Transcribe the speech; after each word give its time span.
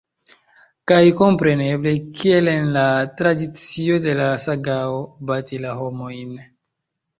Kaj 0.91 1.01
kompreneble, 1.19 1.93
kiel 2.21 2.49
en 2.55 2.73
la 2.79 2.87
tradicio 3.21 4.01
de 4.09 4.17
la 4.23 4.33
sagao, 4.47 4.99
bati 5.33 5.63
la 5.69 5.79
homojn. 5.85 6.37